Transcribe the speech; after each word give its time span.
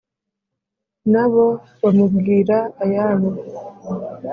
na 1.11 1.25
bo 1.31 1.45
bamubwira 1.81 2.57
ayabo. 2.83 3.29